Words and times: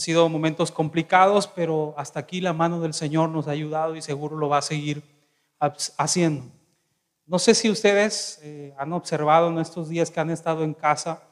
Han 0.00 0.04
sido 0.04 0.30
momentos 0.30 0.72
complicados, 0.72 1.46
pero 1.46 1.92
hasta 1.98 2.20
aquí 2.20 2.40
la 2.40 2.54
mano 2.54 2.80
del 2.80 2.94
Señor 2.94 3.28
nos 3.28 3.48
ha 3.48 3.50
ayudado 3.50 3.94
y 3.96 4.00
seguro 4.00 4.34
lo 4.38 4.48
va 4.48 4.56
a 4.56 4.62
seguir 4.62 5.02
haciendo. 5.98 6.46
No 7.26 7.38
sé 7.38 7.54
si 7.54 7.68
ustedes 7.68 8.40
eh, 8.42 8.72
han 8.78 8.94
observado 8.94 9.50
en 9.50 9.58
estos 9.58 9.90
días 9.90 10.10
que 10.10 10.18
han 10.18 10.30
estado 10.30 10.64
en 10.64 10.72
casa 10.72 11.22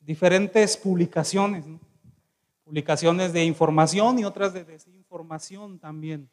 diferentes 0.00 0.76
publicaciones, 0.76 1.64
publicaciones 2.64 3.32
de 3.32 3.44
información 3.44 4.18
y 4.18 4.24
otras 4.24 4.52
de 4.52 4.64
desinformación 4.64 5.78
también. 5.78 6.28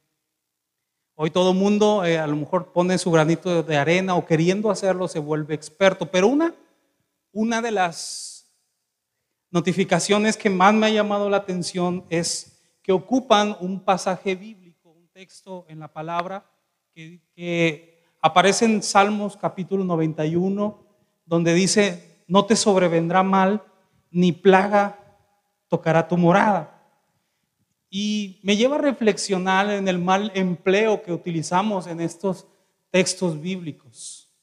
Hoy 1.13 1.29
todo 1.29 1.53
mundo 1.53 2.03
eh, 2.03 2.17
a 2.17 2.25
lo 2.25 2.35
mejor 2.35 2.71
pone 2.73 2.97
su 2.97 3.11
granito 3.11 3.61
de 3.61 3.77
arena 3.77 4.15
o 4.15 4.25
queriendo 4.25 4.71
hacerlo 4.71 5.07
se 5.07 5.19
vuelve 5.19 5.53
experto, 5.53 6.09
pero 6.09 6.29
una, 6.29 6.55
una 7.31 7.61
de 7.61 7.69
las 7.69 8.32
notificaciones 9.53 10.35
que 10.35 10.49
más 10.49 10.73
me 10.73 10.87
ha 10.87 10.89
llamado 10.89 11.29
la 11.29 11.37
atención 11.37 12.03
es 12.09 12.59
que 12.81 12.91
ocupan 12.91 13.55
un 13.59 13.79
pasaje 13.79 14.33
bíblico, 14.33 14.89
un 14.89 15.07
texto 15.09 15.65
en 15.69 15.79
la 15.79 15.87
palabra 15.87 16.43
que, 16.91 18.01
aparece 18.19 18.65
en 18.65 18.81
Salmos 18.81 19.37
capítulo 19.37 19.83
91, 19.83 20.83
donde 21.25 21.53
dice, 21.53 22.23
no 22.27 22.45
te 22.45 22.55
sobrevendrá 22.55 23.21
mal, 23.21 23.61
ni 24.09 24.31
plaga 24.31 24.97
tocará 25.67 26.07
tu 26.07 26.17
morada. 26.17 26.81
Y 27.91 28.39
me 28.41 28.57
lleva 28.57 28.77
a 28.77 28.81
reflexionar 28.81 29.69
en 29.69 29.87
el 29.87 29.99
mal 29.99 30.31
empleo 30.33 31.03
que 31.03 31.13
utilizamos 31.13 31.85
en 31.85 32.01
estos 32.01 32.47
textos 32.89 33.39
bíblicos. 33.39 34.33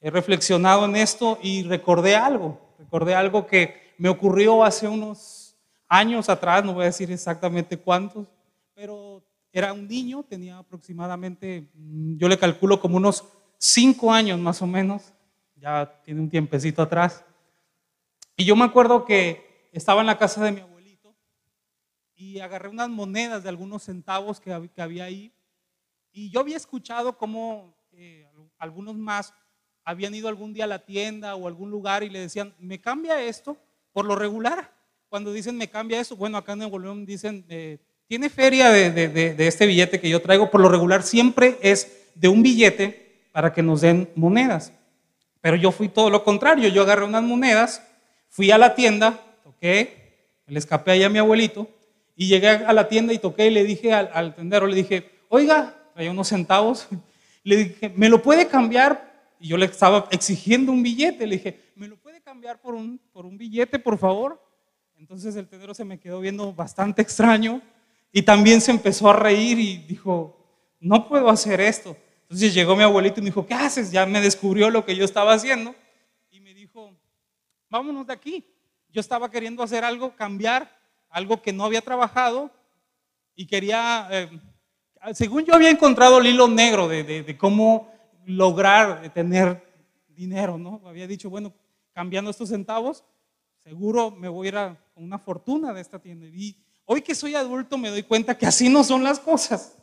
He 0.00 0.10
reflexionado 0.10 0.84
en 0.84 0.96
esto 0.96 1.38
y 1.42 1.62
recordé 1.62 2.16
algo, 2.16 2.60
recordé 2.78 3.14
algo 3.14 3.46
que 3.46 3.81
me 4.02 4.08
ocurrió 4.08 4.64
hace 4.64 4.88
unos 4.88 5.56
años 5.86 6.28
atrás, 6.28 6.64
no 6.64 6.74
voy 6.74 6.82
a 6.82 6.86
decir 6.86 7.08
exactamente 7.12 7.76
cuántos, 7.76 8.26
pero 8.74 9.22
era 9.52 9.72
un 9.72 9.86
niño, 9.86 10.24
tenía 10.24 10.58
aproximadamente, 10.58 11.70
mm, 11.72 12.16
yo 12.16 12.28
le 12.28 12.36
calculo 12.36 12.80
como 12.80 12.96
unos 12.96 13.24
cinco 13.58 14.12
años 14.12 14.40
más 14.40 14.60
o 14.60 14.66
menos, 14.66 15.14
ya 15.54 16.02
tiene 16.02 16.20
un 16.20 16.28
tiempecito 16.28 16.82
atrás. 16.82 17.24
Y 18.36 18.44
yo 18.44 18.56
me 18.56 18.64
acuerdo 18.64 19.04
que 19.04 19.68
estaba 19.70 20.00
en 20.00 20.08
la 20.08 20.18
casa 20.18 20.42
de 20.42 20.50
mi 20.50 20.60
abuelo 20.62 21.14
y 22.16 22.40
agarré 22.40 22.70
unas 22.70 22.88
monedas 22.88 23.44
de 23.44 23.50
algunos 23.50 23.84
centavos 23.84 24.40
que, 24.40 24.52
había 24.52 25.04
ahí. 25.04 25.32
Y 26.10 26.28
yo 26.28 26.40
había 26.40 26.56
escuchado 26.56 27.16
cómo 27.16 27.72
eh, 27.92 28.28
algunos 28.58 28.96
más 28.96 29.32
habían 29.84 30.12
ido 30.12 30.26
algún 30.26 30.52
día 30.52 30.64
a 30.64 30.66
la 30.66 30.84
tienda 30.84 31.36
o 31.36 31.46
algún 31.46 31.70
lugar 31.70 32.02
y 32.02 32.10
le 32.10 32.18
decían, 32.18 32.52
me 32.58 32.80
cambia 32.80 33.22
esto 33.22 33.56
por 33.92 34.04
lo 34.04 34.16
regular. 34.16 34.72
Cuando 35.08 35.32
dicen 35.32 35.56
me 35.56 35.68
cambia 35.68 36.00
eso, 36.00 36.16
bueno, 36.16 36.38
acá 36.38 36.52
en 36.52 36.60
Nuevo 36.60 36.78
León 36.78 37.04
dicen, 37.04 37.44
eh, 37.48 37.78
tiene 38.08 38.28
feria 38.28 38.70
de, 38.70 38.90
de, 38.90 39.46
este 39.46 39.66
billete 39.66 40.00
que 40.00 40.08
yo 40.08 40.20
traigo, 40.20 40.50
por 40.50 40.60
lo 40.60 40.68
regular 40.68 41.02
siempre 41.02 41.58
es 41.62 42.10
de 42.14 42.28
un 42.28 42.42
billete 42.42 43.28
para 43.32 43.52
que 43.52 43.62
nos 43.62 43.80
den 43.80 44.10
monedas. 44.14 44.72
Pero 45.40 45.56
yo 45.56 45.72
fui 45.72 45.88
todo 45.88 46.10
lo 46.10 46.22
contrario, 46.24 46.68
yo 46.68 46.82
agarré 46.82 47.04
unas 47.04 47.22
monedas, 47.22 47.82
fui 48.28 48.50
a 48.50 48.58
la 48.58 48.74
tienda, 48.74 49.20
toqué, 49.42 50.02
le 50.46 50.58
escapé 50.58 50.92
ahí 50.92 51.02
a 51.02 51.08
mi 51.08 51.18
abuelito 51.18 51.68
y 52.14 52.28
llegué 52.28 52.48
a 52.48 52.72
la 52.72 52.88
tienda 52.88 53.12
y 53.12 53.18
toqué 53.18 53.46
y 53.46 53.50
le 53.50 53.64
dije 53.64 53.92
al, 53.92 54.34
tendero, 54.34 54.66
le 54.66 54.76
dije, 54.76 55.10
oiga, 55.28 55.74
traía 55.94 56.10
unos 56.10 56.28
centavos. 56.28 56.88
Le 57.44 57.56
dije, 57.56 57.92
¿me 57.96 58.08
lo 58.08 58.22
puede 58.22 58.46
cambiar? 58.46 59.34
Y 59.40 59.48
yo 59.48 59.56
le 59.56 59.66
estaba 59.66 60.06
exigiendo 60.12 60.70
un 60.70 60.80
billete. 60.80 61.26
Le 61.26 61.38
dije, 61.38 61.58
¿me 61.74 61.88
lo 61.88 61.96
cambiar 62.32 62.62
por 62.62 62.74
un, 62.74 62.98
por 63.12 63.26
un 63.26 63.36
billete, 63.36 63.78
por 63.78 63.98
favor? 63.98 64.42
Entonces 64.96 65.36
el 65.36 65.46
tendero 65.46 65.74
se 65.74 65.84
me 65.84 66.00
quedó 66.00 66.18
viendo 66.18 66.50
bastante 66.50 67.02
extraño 67.02 67.60
y 68.10 68.22
también 68.22 68.62
se 68.62 68.70
empezó 68.70 69.10
a 69.10 69.12
reír 69.12 69.58
y 69.58 69.76
dijo, 69.76 70.42
no 70.80 71.06
puedo 71.06 71.28
hacer 71.28 71.60
esto. 71.60 71.94
Entonces 72.22 72.54
llegó 72.54 72.74
mi 72.74 72.84
abuelito 72.84 73.20
y 73.20 73.24
me 73.24 73.26
dijo, 73.26 73.44
¿qué 73.44 73.52
haces? 73.52 73.92
Ya 73.92 74.06
me 74.06 74.22
descubrió 74.22 74.70
lo 74.70 74.86
que 74.86 74.96
yo 74.96 75.04
estaba 75.04 75.34
haciendo 75.34 75.74
y 76.30 76.40
me 76.40 76.54
dijo, 76.54 76.96
vámonos 77.68 78.06
de 78.06 78.14
aquí. 78.14 78.46
Yo 78.88 79.02
estaba 79.02 79.30
queriendo 79.30 79.62
hacer 79.62 79.84
algo, 79.84 80.16
cambiar 80.16 80.74
algo 81.10 81.42
que 81.42 81.52
no 81.52 81.66
había 81.66 81.82
trabajado 81.82 82.50
y 83.34 83.46
quería, 83.46 84.08
eh, 84.10 84.30
según 85.12 85.44
yo 85.44 85.54
había 85.54 85.68
encontrado 85.68 86.18
el 86.18 86.28
hilo 86.28 86.48
negro 86.48 86.88
de, 86.88 87.36
cómo 87.38 87.92
lograr 88.24 89.12
tener 89.12 89.62
dinero, 90.08 90.56
¿no? 90.56 90.80
Había 90.86 91.06
dicho, 91.06 91.28
bueno, 91.28 91.52
cambiando 91.92 92.30
estos 92.30 92.48
centavos, 92.48 93.04
seguro 93.62 94.10
me 94.10 94.28
voy 94.28 94.46
a 94.46 94.48
ir 94.48 94.56
a 94.56 94.76
una 94.94 95.18
fortuna 95.18 95.72
de 95.72 95.80
esta 95.80 95.98
tienda. 95.98 96.26
Y 96.26 96.56
hoy 96.84 97.02
que 97.02 97.14
soy 97.14 97.34
adulto 97.34 97.78
me 97.78 97.90
doy 97.90 98.02
cuenta 98.02 98.36
que 98.36 98.46
así 98.46 98.68
no 98.68 98.84
son 98.84 99.04
las 99.04 99.20
cosas, 99.20 99.76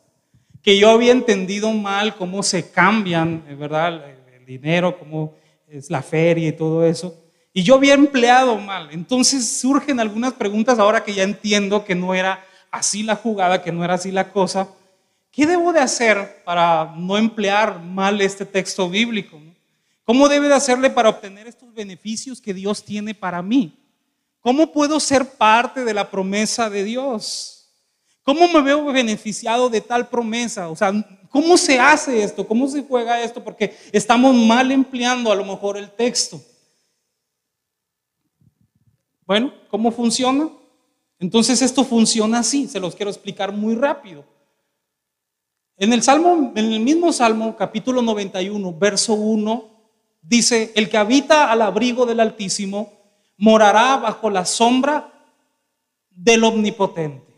que 0.62 0.78
yo 0.78 0.90
había 0.90 1.12
entendido 1.12 1.72
mal 1.72 2.16
cómo 2.16 2.44
se 2.44 2.72
cambian, 2.72 3.44
¿verdad? 3.58 4.04
El 4.36 4.46
dinero, 4.46 4.98
cómo 4.98 5.36
es 5.68 5.90
la 5.90 6.02
feria 6.02 6.50
y 6.50 6.54
todo 6.54 6.86
eso. 6.86 7.16
Y 7.54 7.64
yo 7.64 7.76
había 7.76 7.94
empleado 7.94 8.58
mal. 8.58 8.90
Entonces 8.92 9.60
surgen 9.60 10.00
algunas 10.00 10.34
preguntas 10.34 10.80
ahora 10.80 11.04
que 11.04 11.14
ya 11.14 11.24
entiendo 11.24 11.84
que 11.86 11.96
no 11.96 12.14
era 12.14 12.44
así 12.72 13.04
la 13.04 13.16
jugada, 13.16 13.62
que 13.62 13.72
no 13.72 13.84
era 13.84 13.96
así 13.96 14.12
la 14.12 14.32
cosa. 14.32 14.70
¿Qué 15.32 15.46
debo 15.46 15.72
de 15.72 15.80
hacer 15.80 16.44
para 16.44 16.94
no 16.98 17.18
emplear 17.18 17.82
mal 17.82 18.20
este 18.22 18.46
texto 18.46 18.90
bíblico? 18.90 19.40
¿Cómo 20.10 20.28
debe 20.28 20.48
de 20.48 20.56
hacerle 20.56 20.90
para 20.90 21.10
obtener 21.10 21.46
estos 21.46 21.72
beneficios 21.72 22.42
que 22.42 22.52
Dios 22.52 22.84
tiene 22.84 23.14
para 23.14 23.44
mí? 23.44 23.78
¿Cómo 24.40 24.72
puedo 24.72 25.00
ser 25.00 25.24
parte 25.24 25.86
de 25.86 25.94
la 25.94 26.10
promesa 26.10 26.68
de 26.68 26.84
Dios? 26.84 27.70
¿Cómo 28.24 28.48
me 28.48 28.60
veo 28.64 28.84
beneficiado 28.86 29.70
de 29.70 29.82
tal 29.82 30.10
promesa? 30.10 30.68
O 30.70 30.76
sea, 30.76 30.92
¿cómo 31.30 31.56
se 31.58 31.80
hace 31.80 32.24
esto? 32.24 32.48
¿Cómo 32.48 32.68
se 32.68 32.82
juega 32.82 33.22
esto? 33.22 33.44
Porque 33.44 33.78
estamos 33.92 34.34
mal 34.34 34.72
empleando 34.72 35.32
a 35.32 35.36
lo 35.36 35.46
mejor 35.46 35.78
el 35.78 35.92
texto. 35.92 36.42
Bueno, 39.28 39.54
¿cómo 39.70 39.92
funciona? 39.92 40.50
Entonces 41.20 41.62
esto 41.62 41.84
funciona 41.84 42.40
así, 42.40 42.68
se 42.68 42.80
los 42.80 42.96
quiero 42.96 43.12
explicar 43.12 43.52
muy 43.52 43.76
rápido. 43.76 44.26
En 45.78 45.94
el 45.94 46.02
Salmo, 46.02 46.52
en 46.56 46.74
el 46.74 46.80
mismo 46.80 47.14
Salmo, 47.14 47.56
capítulo 47.56 48.02
91, 48.02 48.74
verso 48.74 49.14
1, 49.14 49.79
dice, 50.22 50.72
el 50.76 50.90
que 50.90 50.98
habita 50.98 51.52
al 51.52 51.62
abrigo 51.62 52.06
del 52.06 52.20
Altísimo 52.20 52.94
morará 53.38 53.98
bajo 53.98 54.30
la 54.30 54.46
sombra 54.46 55.14
del 56.10 56.44
Omnipotente. 56.44 57.34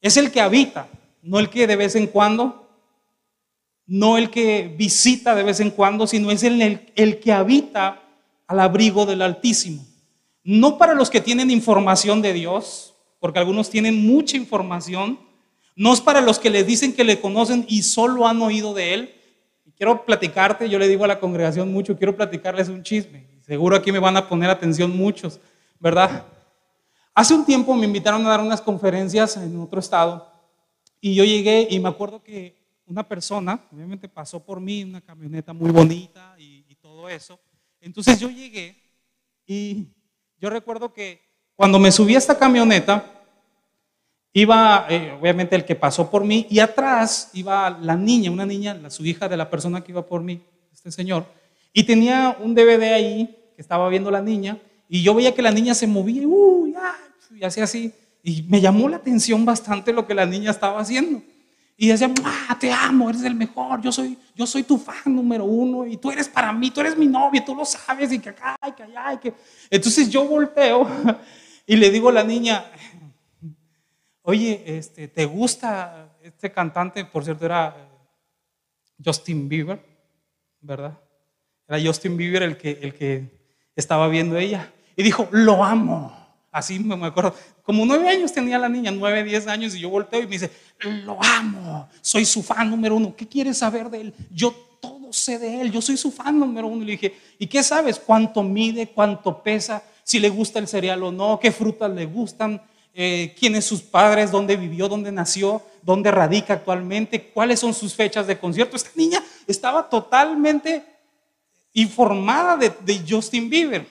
Es 0.00 0.16
el 0.16 0.30
que 0.30 0.40
habita, 0.40 0.88
no 1.22 1.38
el 1.38 1.50
que 1.50 1.66
de 1.66 1.76
vez 1.76 1.94
en 1.94 2.06
cuando, 2.06 2.68
no 3.86 4.18
el 4.18 4.30
que 4.30 4.74
visita 4.76 5.34
de 5.34 5.42
vez 5.42 5.60
en 5.60 5.70
cuando, 5.70 6.06
sino 6.06 6.30
es 6.30 6.42
el, 6.42 6.92
el 6.94 7.20
que 7.20 7.32
habita 7.32 8.02
al 8.46 8.60
abrigo 8.60 9.06
del 9.06 9.22
Altísimo 9.22 9.88
no 10.48 10.78
para 10.78 10.94
los 10.94 11.10
que 11.10 11.20
tienen 11.20 11.50
información 11.50 12.22
de 12.22 12.32
Dios, 12.32 12.94
porque 13.20 13.38
algunos 13.38 13.68
tienen 13.68 14.06
mucha 14.06 14.38
información, 14.38 15.20
no 15.76 15.92
es 15.92 16.00
para 16.00 16.22
los 16.22 16.38
que 16.38 16.48
les 16.48 16.66
dicen 16.66 16.94
que 16.94 17.04
le 17.04 17.20
conocen 17.20 17.66
y 17.68 17.82
solo 17.82 18.26
han 18.26 18.40
oído 18.40 18.72
de 18.72 18.94
Él. 18.94 19.14
Quiero 19.78 20.04
platicarte, 20.04 20.68
yo 20.68 20.76
le 20.76 20.88
digo 20.88 21.04
a 21.04 21.06
la 21.06 21.20
congregación 21.20 21.72
mucho, 21.72 21.96
quiero 21.96 22.16
platicarles 22.16 22.68
un 22.68 22.82
chisme. 22.82 23.28
Seguro 23.42 23.76
aquí 23.76 23.92
me 23.92 24.00
van 24.00 24.16
a 24.16 24.28
poner 24.28 24.50
atención 24.50 24.94
muchos, 24.94 25.38
¿verdad? 25.78 26.26
Hace 27.14 27.32
un 27.32 27.46
tiempo 27.46 27.72
me 27.76 27.86
invitaron 27.86 28.26
a 28.26 28.30
dar 28.30 28.40
unas 28.40 28.60
conferencias 28.60 29.36
en 29.36 29.56
otro 29.60 29.78
estado 29.78 30.28
y 31.00 31.14
yo 31.14 31.24
llegué 31.24 31.68
y 31.70 31.78
me 31.78 31.88
acuerdo 31.88 32.20
que 32.24 32.56
una 32.86 33.06
persona, 33.06 33.64
obviamente 33.72 34.08
pasó 34.08 34.44
por 34.44 34.60
mí, 34.60 34.82
una 34.82 35.00
camioneta 35.00 35.52
muy 35.52 35.70
bonita 35.70 36.34
y, 36.38 36.64
y 36.68 36.74
todo 36.74 37.08
eso. 37.08 37.38
Entonces 37.80 38.18
yo 38.18 38.30
llegué 38.30 38.76
y 39.46 39.86
yo 40.40 40.50
recuerdo 40.50 40.92
que 40.92 41.22
cuando 41.54 41.78
me 41.78 41.92
subí 41.92 42.16
a 42.16 42.18
esta 42.18 42.36
camioneta, 42.36 43.17
iba 44.40 44.86
eh, 44.88 45.16
obviamente 45.20 45.56
el 45.56 45.64
que 45.64 45.74
pasó 45.74 46.10
por 46.10 46.24
mí 46.24 46.46
y 46.50 46.58
atrás 46.58 47.30
iba 47.32 47.70
la 47.70 47.96
niña, 47.96 48.30
una 48.30 48.46
niña, 48.46 48.74
la, 48.74 48.90
su 48.90 49.04
hija 49.04 49.28
de 49.28 49.36
la 49.36 49.48
persona 49.50 49.82
que 49.82 49.92
iba 49.92 50.06
por 50.06 50.22
mí, 50.22 50.40
este 50.72 50.90
señor, 50.90 51.26
y 51.72 51.84
tenía 51.84 52.36
un 52.40 52.54
DVD 52.54 52.94
ahí 52.94 53.36
que 53.54 53.62
estaba 53.62 53.88
viendo 53.88 54.10
la 54.10 54.22
niña 54.22 54.58
y 54.88 55.02
yo 55.02 55.14
veía 55.14 55.34
que 55.34 55.42
la 55.42 55.50
niña 55.50 55.74
se 55.74 55.86
movía 55.86 56.22
y 57.30 57.44
hacía 57.44 57.64
así 57.64 57.92
y 58.22 58.42
me 58.42 58.60
llamó 58.60 58.88
la 58.88 58.96
atención 58.96 59.44
bastante 59.44 59.92
lo 59.92 60.06
que 60.06 60.14
la 60.14 60.26
niña 60.26 60.50
estaba 60.50 60.80
haciendo. 60.80 61.22
Y 61.80 61.86
decía, 61.86 62.12
te 62.58 62.72
amo, 62.72 63.08
eres 63.08 63.22
el 63.22 63.36
mejor, 63.36 63.80
yo 63.80 63.92
soy, 63.92 64.18
yo 64.34 64.46
soy 64.48 64.64
tu 64.64 64.78
fan 64.78 65.14
número 65.14 65.44
uno 65.44 65.86
y 65.86 65.96
tú 65.96 66.10
eres 66.10 66.28
para 66.28 66.52
mí, 66.52 66.72
tú 66.72 66.80
eres 66.80 66.98
mi 66.98 67.06
novia, 67.06 67.44
tú 67.44 67.54
lo 67.54 67.64
sabes 67.64 68.12
y 68.12 68.18
que 68.18 68.30
acá 68.30 68.56
y 68.66 68.72
que 68.72 68.82
allá 68.82 69.12
y 69.14 69.18
que... 69.18 69.34
Entonces 69.70 70.10
yo 70.10 70.24
volteo 70.24 70.88
y 71.66 71.76
le 71.76 71.90
digo 71.90 72.08
a 72.08 72.12
la 72.12 72.24
niña, 72.24 72.64
oye, 74.28 74.62
este, 74.66 75.08
¿te 75.08 75.24
gusta 75.24 76.14
este 76.22 76.52
cantante? 76.52 77.02
Por 77.06 77.24
cierto, 77.24 77.46
era 77.46 77.74
Justin 79.02 79.48
Bieber, 79.48 79.82
¿verdad? 80.60 80.98
Era 81.66 81.80
Justin 81.82 82.14
Bieber 82.14 82.42
el 82.42 82.58
que, 82.58 82.78
el 82.82 82.92
que 82.92 83.24
estaba 83.74 84.06
viendo 84.08 84.36
ella. 84.36 84.70
Y 84.96 85.02
dijo, 85.02 85.28
lo 85.30 85.64
amo, 85.64 86.14
Así 86.50 86.78
me 86.78 87.06
acuerdo. 87.06 87.34
Como 87.62 87.86
nueve 87.86 88.08
años 88.08 88.32
tenía 88.32 88.58
la 88.58 88.68
niña, 88.68 88.90
nueve, 88.90 89.24
diez 89.24 89.46
años, 89.46 89.74
y 89.74 89.80
yo 89.80 89.88
volteo 89.88 90.20
y 90.20 90.24
me 90.24 90.32
dice, 90.32 90.50
lo 90.80 91.18
amo, 91.22 91.88
soy 92.02 92.24
su 92.24 92.42
fan 92.42 92.68
número 92.68 92.96
uno. 92.96 93.14
¿Qué 93.16 93.26
quieres 93.26 93.58
saber 93.58 93.88
de 93.88 94.00
él? 94.00 94.14
Yo 94.30 94.52
todo 94.80 95.12
sé 95.12 95.38
de 95.38 95.60
él, 95.60 95.72
yo 95.72 95.80
soy 95.80 95.96
su 95.96 96.10
fan 96.10 96.38
número 96.38 96.66
uno. 96.66 96.82
Y 96.82 96.86
le 96.86 96.92
dije, 96.92 97.14
¿y 97.38 97.46
qué 97.46 97.62
sabes? 97.62 97.98
¿Cuánto 97.98 98.42
mide? 98.42 98.88
¿Cuánto 98.88 99.42
pesa? 99.42 99.82
Si 100.02 100.18
le 100.18 100.28
gusta 100.28 100.58
el 100.58 100.68
cereal 100.68 101.02
o 101.02 101.12
no, 101.12 101.38
qué 101.38 101.52
frutas 101.52 101.90
le 101.90 102.06
gustan, 102.06 102.60
eh, 103.00 103.32
quiénes 103.38 103.64
sus 103.64 103.80
padres, 103.80 104.32
dónde 104.32 104.56
vivió, 104.56 104.88
dónde 104.88 105.12
nació, 105.12 105.62
dónde 105.82 106.10
radica 106.10 106.54
actualmente, 106.54 107.30
cuáles 107.30 107.60
son 107.60 107.72
sus 107.72 107.94
fechas 107.94 108.26
de 108.26 108.36
concierto. 108.36 108.74
Esta 108.74 108.90
niña 108.96 109.22
estaba 109.46 109.88
totalmente 109.88 110.84
informada 111.74 112.56
de, 112.56 112.72
de 112.80 113.04
Justin 113.08 113.48
Bieber. 113.48 113.86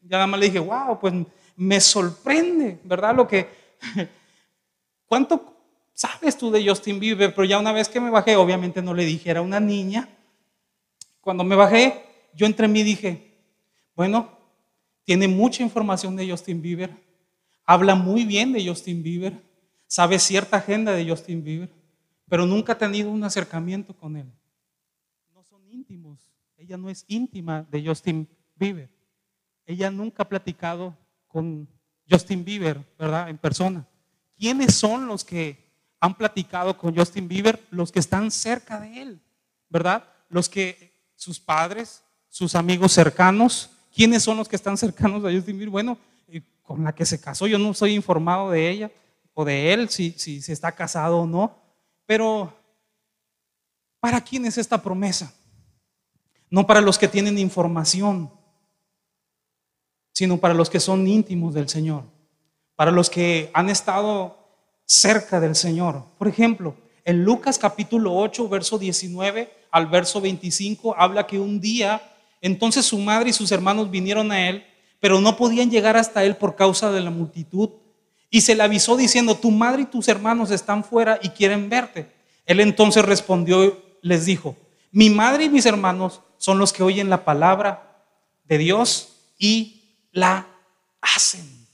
Ya 0.00 0.16
nada 0.16 0.26
más 0.26 0.40
le 0.40 0.46
dije, 0.46 0.58
wow, 0.58 0.98
pues 0.98 1.14
me 1.54 1.80
sorprende, 1.80 2.80
¿verdad? 2.82 3.14
Lo 3.14 3.28
que, 3.28 3.48
¿cuánto 5.06 5.54
sabes 5.94 6.36
tú 6.36 6.50
de 6.50 6.68
Justin 6.68 6.98
Bieber? 6.98 7.32
Pero 7.32 7.44
ya 7.44 7.56
una 7.56 7.70
vez 7.70 7.88
que 7.88 8.00
me 8.00 8.10
bajé, 8.10 8.34
obviamente 8.34 8.82
no 8.82 8.94
le 8.94 9.04
dije, 9.04 9.30
era 9.30 9.42
una 9.42 9.60
niña. 9.60 10.08
Cuando 11.20 11.44
me 11.44 11.54
bajé, 11.54 12.04
yo 12.34 12.46
entre 12.46 12.66
mí 12.66 12.82
dije, 12.82 13.32
bueno, 13.94 14.28
tiene 15.04 15.28
mucha 15.28 15.62
información 15.62 16.16
de 16.16 16.28
Justin 16.28 16.60
Bieber, 16.60 17.09
habla 17.70 17.94
muy 17.94 18.24
bien 18.24 18.52
de 18.52 18.66
Justin 18.66 19.00
Bieber, 19.00 19.40
sabe 19.86 20.18
cierta 20.18 20.56
agenda 20.56 20.90
de 20.90 21.08
Justin 21.08 21.44
Bieber, 21.44 21.70
pero 22.28 22.44
nunca 22.44 22.72
ha 22.72 22.78
tenido 22.78 23.12
un 23.12 23.22
acercamiento 23.22 23.94
con 23.94 24.16
él. 24.16 24.26
No 25.32 25.44
son 25.44 25.64
íntimos, 25.70 26.18
ella 26.56 26.76
no 26.76 26.90
es 26.90 27.04
íntima 27.06 27.64
de 27.70 27.86
Justin 27.86 28.28
Bieber. 28.56 28.90
Ella 29.66 29.88
nunca 29.88 30.24
ha 30.24 30.28
platicado 30.28 30.96
con 31.28 31.68
Justin 32.10 32.44
Bieber, 32.44 32.84
¿verdad? 32.98 33.28
En 33.28 33.38
persona. 33.38 33.86
¿Quiénes 34.36 34.74
son 34.74 35.06
los 35.06 35.22
que 35.24 35.56
han 36.00 36.16
platicado 36.16 36.76
con 36.76 36.92
Justin 36.96 37.28
Bieber? 37.28 37.64
Los 37.70 37.92
que 37.92 38.00
están 38.00 38.32
cerca 38.32 38.80
de 38.80 39.00
él, 39.00 39.20
¿verdad? 39.68 40.02
Los 40.28 40.48
que, 40.48 40.92
sus 41.14 41.38
padres, 41.38 42.02
sus 42.28 42.56
amigos 42.56 42.90
cercanos. 42.90 43.70
¿Quiénes 43.94 44.24
son 44.24 44.38
los 44.38 44.48
que 44.48 44.56
están 44.56 44.76
cercanos 44.76 45.24
a 45.24 45.30
Justin 45.30 45.56
Bieber? 45.56 45.70
Bueno, 45.70 45.98
con 46.70 46.84
la 46.84 46.94
que 46.94 47.04
se 47.04 47.20
casó, 47.20 47.48
yo 47.48 47.58
no 47.58 47.74
soy 47.74 47.96
informado 47.96 48.48
de 48.52 48.70
ella 48.70 48.92
o 49.34 49.44
de 49.44 49.72
él, 49.72 49.88
si, 49.88 50.12
si, 50.12 50.40
si 50.40 50.52
está 50.52 50.70
casado 50.70 51.18
o 51.18 51.26
no. 51.26 51.58
Pero, 52.06 52.54
¿para 53.98 54.20
quién 54.20 54.46
es 54.46 54.56
esta 54.56 54.80
promesa? 54.80 55.34
No 56.48 56.68
para 56.68 56.80
los 56.80 56.96
que 56.96 57.08
tienen 57.08 57.38
información, 57.38 58.30
sino 60.12 60.36
para 60.36 60.54
los 60.54 60.70
que 60.70 60.78
son 60.78 61.08
íntimos 61.08 61.54
del 61.54 61.68
Señor, 61.68 62.04
para 62.76 62.92
los 62.92 63.10
que 63.10 63.50
han 63.52 63.68
estado 63.68 64.38
cerca 64.84 65.40
del 65.40 65.56
Señor. 65.56 66.04
Por 66.18 66.28
ejemplo, 66.28 66.76
en 67.04 67.24
Lucas 67.24 67.58
capítulo 67.58 68.14
8, 68.14 68.48
verso 68.48 68.78
19 68.78 69.52
al 69.72 69.88
verso 69.88 70.20
25, 70.20 70.94
habla 70.96 71.26
que 71.26 71.40
un 71.40 71.60
día 71.60 72.00
entonces 72.40 72.86
su 72.86 72.98
madre 73.00 73.30
y 73.30 73.32
sus 73.32 73.50
hermanos 73.50 73.90
vinieron 73.90 74.30
a 74.30 74.48
él, 74.48 74.64
pero 75.00 75.20
no 75.20 75.36
podían 75.36 75.70
llegar 75.70 75.96
hasta 75.96 76.24
él 76.24 76.36
por 76.36 76.54
causa 76.54 76.92
de 76.92 77.00
la 77.00 77.10
multitud. 77.10 77.70
Y 78.28 78.42
se 78.42 78.54
le 78.54 78.62
avisó 78.62 78.96
diciendo, 78.96 79.34
tu 79.34 79.50
madre 79.50 79.82
y 79.82 79.86
tus 79.86 80.06
hermanos 80.08 80.50
están 80.50 80.84
fuera 80.84 81.18
y 81.20 81.30
quieren 81.30 81.68
verte. 81.68 82.12
Él 82.46 82.60
entonces 82.60 83.04
respondió, 83.04 83.82
les 84.02 84.24
dijo, 84.26 84.56
mi 84.92 85.10
madre 85.10 85.44
y 85.44 85.48
mis 85.48 85.66
hermanos 85.66 86.20
son 86.36 86.58
los 86.58 86.72
que 86.72 86.82
oyen 86.82 87.10
la 87.10 87.24
palabra 87.24 88.04
de 88.44 88.58
Dios 88.58 89.16
y 89.38 89.82
la 90.12 90.46
hacen. 91.00 91.66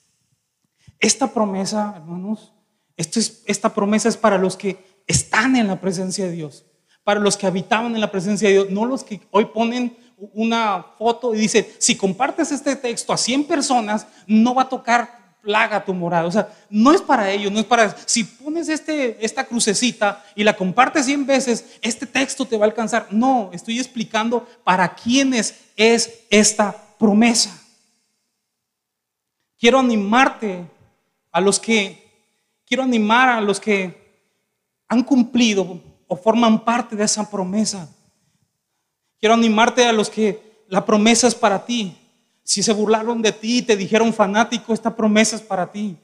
Esta 0.98 1.32
promesa, 1.32 1.94
hermanos, 1.96 2.52
esta 2.96 3.74
promesa 3.74 4.08
es 4.08 4.16
para 4.16 4.38
los 4.38 4.56
que 4.56 5.02
están 5.06 5.56
en 5.56 5.66
la 5.66 5.80
presencia 5.80 6.24
de 6.24 6.32
Dios, 6.32 6.64
para 7.04 7.20
los 7.20 7.36
que 7.36 7.46
habitaban 7.46 7.94
en 7.94 8.00
la 8.00 8.10
presencia 8.10 8.48
de 8.48 8.54
Dios, 8.54 8.70
no 8.70 8.86
los 8.86 9.04
que 9.04 9.20
hoy 9.30 9.46
ponen 9.46 9.96
una 10.16 10.84
foto 10.98 11.34
y 11.34 11.38
dicen, 11.38 11.66
si 11.78 11.96
compartes 11.96 12.50
este 12.52 12.76
texto 12.76 13.12
a 13.12 13.18
100 13.18 13.44
personas, 13.44 14.06
no 14.26 14.54
va 14.54 14.62
a 14.62 14.68
tocar 14.68 15.26
plaga 15.46 15.84
tu 15.84 15.94
morada. 15.94 16.26
O 16.26 16.32
sea, 16.32 16.52
no 16.68 16.92
es 16.92 17.00
para 17.00 17.30
ellos, 17.30 17.52
no 17.52 17.60
es 17.60 17.64
para... 17.64 17.96
Si 18.04 18.24
pones 18.24 18.68
este, 18.68 19.24
esta 19.24 19.44
crucecita 19.44 20.24
y 20.34 20.42
la 20.42 20.56
compartes 20.56 21.06
100 21.06 21.24
veces, 21.24 21.78
este 21.82 22.04
texto 22.04 22.44
te 22.44 22.56
va 22.56 22.64
a 22.64 22.68
alcanzar. 22.68 23.06
No, 23.12 23.50
estoy 23.52 23.78
explicando 23.78 24.46
para 24.64 24.92
quiénes 24.94 25.54
es 25.76 26.24
esta 26.30 26.76
promesa. 26.98 27.62
Quiero 29.58 29.78
animarte 29.78 30.66
a 31.30 31.40
los 31.40 31.60
que, 31.60 32.10
quiero 32.66 32.82
animar 32.82 33.28
a 33.28 33.40
los 33.40 33.60
que 33.60 34.04
han 34.88 35.02
cumplido 35.04 35.80
o 36.08 36.16
forman 36.16 36.64
parte 36.64 36.96
de 36.96 37.04
esa 37.04 37.30
promesa. 37.30 37.88
Quiero 39.18 39.34
animarte 39.34 39.86
a 39.86 39.92
los 39.92 40.10
que 40.10 40.64
la 40.68 40.84
promesa 40.84 41.26
es 41.26 41.34
para 41.34 41.64
ti. 41.64 41.96
Si 42.42 42.62
se 42.62 42.72
burlaron 42.72 43.22
de 43.22 43.32
ti 43.32 43.58
y 43.58 43.62
te 43.62 43.76
dijeron 43.76 44.12
fanático, 44.12 44.72
esta 44.72 44.94
promesa 44.94 45.36
es 45.36 45.42
para 45.42 45.70
ti. 45.70 45.96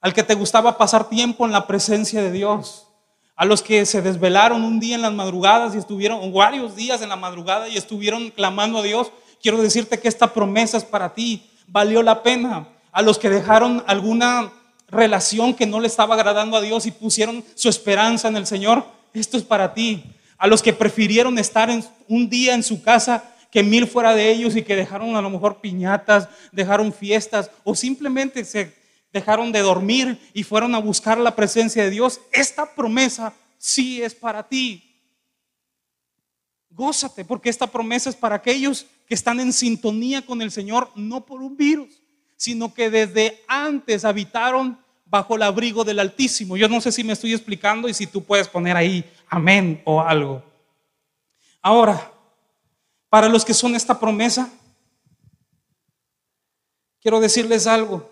Al 0.00 0.14
que 0.14 0.22
te 0.22 0.34
gustaba 0.34 0.78
pasar 0.78 1.08
tiempo 1.08 1.44
en 1.44 1.52
la 1.52 1.66
presencia 1.66 2.22
de 2.22 2.30
Dios. 2.30 2.86
A 3.34 3.44
los 3.44 3.62
que 3.62 3.84
se 3.84 4.00
desvelaron 4.00 4.62
un 4.64 4.80
día 4.80 4.94
en 4.94 5.02
las 5.02 5.12
madrugadas 5.12 5.74
y 5.74 5.78
estuvieron 5.78 6.32
varios 6.32 6.76
días 6.76 7.02
en 7.02 7.08
la 7.08 7.16
madrugada 7.16 7.68
y 7.68 7.76
estuvieron 7.76 8.30
clamando 8.30 8.78
a 8.78 8.82
Dios 8.82 9.12
quiero 9.46 9.62
decirte 9.62 10.00
que 10.00 10.08
esta 10.08 10.32
promesa 10.32 10.76
es 10.76 10.84
para 10.84 11.14
ti. 11.14 11.48
Valió 11.68 12.02
la 12.02 12.22
pena. 12.24 12.68
A 12.92 13.02
los 13.02 13.16
que 13.16 13.30
dejaron 13.30 13.84
alguna 13.86 14.52
relación 14.88 15.54
que 15.54 15.66
no 15.66 15.78
le 15.78 15.86
estaba 15.86 16.16
agradando 16.16 16.56
a 16.56 16.60
Dios 16.60 16.84
y 16.86 16.90
pusieron 16.90 17.44
su 17.54 17.68
esperanza 17.68 18.26
en 18.26 18.36
el 18.36 18.46
Señor, 18.46 18.84
esto 19.12 19.36
es 19.36 19.44
para 19.44 19.72
ti. 19.72 20.02
A 20.38 20.46
los 20.46 20.62
que 20.62 20.72
prefirieron 20.72 21.38
estar 21.38 21.70
un 22.08 22.28
día 22.28 22.54
en 22.54 22.62
su 22.62 22.82
casa 22.82 23.32
que 23.50 23.62
mil 23.62 23.86
fuera 23.86 24.14
de 24.14 24.30
ellos 24.30 24.54
y 24.56 24.62
que 24.62 24.76
dejaron 24.76 25.16
a 25.16 25.22
lo 25.22 25.30
mejor 25.30 25.60
piñatas, 25.60 26.28
dejaron 26.52 26.92
fiestas 26.92 27.50
o 27.64 27.74
simplemente 27.74 28.44
se 28.44 28.74
dejaron 29.12 29.50
de 29.50 29.60
dormir 29.60 30.18
y 30.34 30.42
fueron 30.42 30.74
a 30.74 30.78
buscar 30.78 31.16
la 31.18 31.34
presencia 31.34 31.84
de 31.84 31.90
Dios, 31.90 32.20
esta 32.32 32.74
promesa 32.74 33.32
sí 33.56 34.02
es 34.02 34.14
para 34.14 34.46
ti. 34.46 34.82
Gózate, 36.68 37.24
porque 37.24 37.48
esta 37.48 37.66
promesa 37.66 38.10
es 38.10 38.16
para 38.16 38.34
aquellos 38.36 38.86
que 39.06 39.14
están 39.14 39.40
en 39.40 39.54
sintonía 39.54 40.20
con 40.20 40.42
el 40.42 40.50
Señor, 40.50 40.90
no 40.94 41.24
por 41.24 41.40
un 41.40 41.56
virus, 41.56 42.02
sino 42.36 42.74
que 42.74 42.90
desde 42.90 43.42
antes 43.48 44.04
habitaron 44.04 44.78
bajo 45.06 45.36
el 45.36 45.42
abrigo 45.42 45.84
del 45.84 46.00
Altísimo. 46.00 46.56
Yo 46.56 46.68
no 46.68 46.80
sé 46.80 46.92
si 46.92 47.04
me 47.04 47.12
estoy 47.12 47.32
explicando 47.32 47.88
y 47.88 47.94
si 47.94 48.06
tú 48.06 48.22
puedes 48.22 48.48
poner 48.48 48.76
ahí 48.76 49.04
amén 49.28 49.80
o 49.84 50.00
algo. 50.00 50.42
Ahora, 51.62 52.12
para 53.08 53.28
los 53.28 53.44
que 53.44 53.54
son 53.54 53.74
esta 53.74 53.98
promesa, 53.98 54.52
quiero 57.00 57.20
decirles 57.20 57.66
algo. 57.66 58.10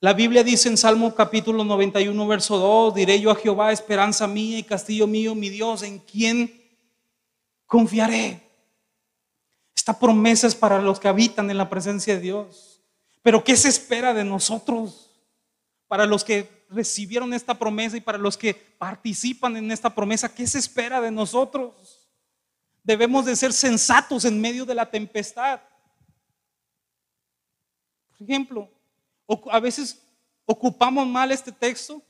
La 0.00 0.12
Biblia 0.12 0.44
dice 0.44 0.68
en 0.68 0.76
Salmo 0.76 1.14
capítulo 1.14 1.64
91, 1.64 2.26
verso 2.26 2.56
2, 2.56 2.94
diré 2.94 3.20
yo 3.20 3.30
a 3.30 3.34
Jehová, 3.34 3.72
esperanza 3.72 4.26
mía 4.26 4.58
y 4.58 4.62
castillo 4.62 5.06
mío, 5.06 5.34
mi 5.34 5.48
Dios, 5.48 5.82
en 5.82 5.98
quien 5.98 6.62
confiaré. 7.66 8.40
Esta 9.76 9.98
promesa 9.98 10.46
es 10.46 10.54
para 10.54 10.80
los 10.80 11.00
que 11.00 11.08
habitan 11.08 11.50
en 11.50 11.58
la 11.58 11.68
presencia 11.68 12.14
de 12.14 12.20
Dios. 12.20 12.77
Pero 13.22 13.42
¿qué 13.42 13.56
se 13.56 13.68
espera 13.68 14.14
de 14.14 14.24
nosotros? 14.24 15.10
Para 15.86 16.06
los 16.06 16.24
que 16.24 16.66
recibieron 16.70 17.32
esta 17.32 17.58
promesa 17.58 17.96
y 17.96 18.00
para 18.00 18.18
los 18.18 18.36
que 18.36 18.54
participan 18.54 19.56
en 19.56 19.70
esta 19.70 19.94
promesa, 19.94 20.32
¿qué 20.32 20.46
se 20.46 20.58
espera 20.58 21.00
de 21.00 21.10
nosotros? 21.10 22.08
Debemos 22.82 23.24
de 23.24 23.36
ser 23.36 23.52
sensatos 23.52 24.24
en 24.24 24.40
medio 24.40 24.64
de 24.64 24.74
la 24.74 24.90
tempestad. 24.90 25.60
Por 28.10 28.22
ejemplo, 28.22 28.70
a 29.50 29.60
veces 29.60 30.02
ocupamos 30.44 31.06
mal 31.06 31.30
este 31.30 31.52
texto 31.52 32.02